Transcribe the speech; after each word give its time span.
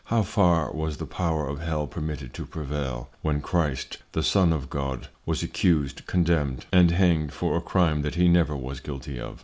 How 0.05 0.23
far 0.23 0.71
was 0.73 0.97
the 0.97 1.05
Power 1.05 1.47
of 1.47 1.59
Hell 1.61 1.85
permitted 1.85 2.33
to 2.33 2.47
prevail, 2.47 3.11
when 3.21 3.39
Christ 3.39 3.99
the 4.13 4.23
Son 4.23 4.51
of 4.51 4.67
God 4.67 5.09
was 5.27 5.43
accused, 5.43 6.07
condemned, 6.07 6.65
and 6.73 6.89
hanged 6.89 7.33
for 7.33 7.55
a 7.55 7.61
Crime 7.61 8.01
that 8.01 8.15
he 8.15 8.27
never 8.27 8.57
was 8.57 8.79
guilty 8.79 9.19
of? 9.19 9.39